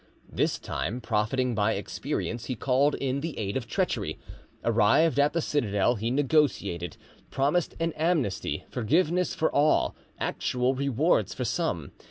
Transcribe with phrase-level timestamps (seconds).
[0.33, 4.17] This time, profiting by experience, he called in the aid of treachery.
[4.63, 6.97] Arrived at the citadel, he negotiated,
[7.29, 11.91] promised an amnesty, forgiveness for all, actual rewards for some.